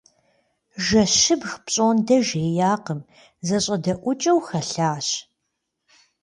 Жэщыбг 0.85 1.51
пщӏондэ 1.65 2.17
жеякъым- 2.27 3.01
зэщӏэдэӏукӏыу 3.47 4.39
хэлъащ. 4.47 5.07